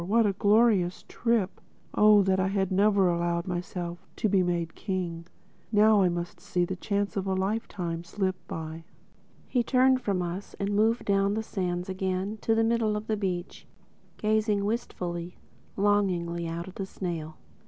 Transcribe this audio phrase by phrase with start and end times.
[0.03, 5.27] What a glorious trip!—Oh that I had never allowed myself to be made king!
[5.71, 8.83] Now I must see the chance of a lifetime slip by."
[9.47, 13.67] He turned from us and moved down the sands again to the middle beach,
[14.17, 15.37] gazing wistfully,
[15.77, 17.37] longingly out at the snail.